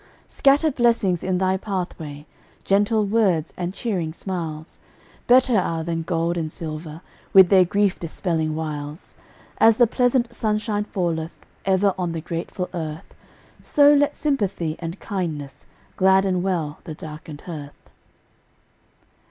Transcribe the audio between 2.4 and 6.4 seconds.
Gentle words and cheering smiles Better are than gold